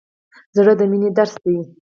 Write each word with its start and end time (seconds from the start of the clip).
زړه 0.55 0.73
د 0.79 0.81
مینې 0.91 1.09
درس 1.17 1.33
دی. 1.43 1.57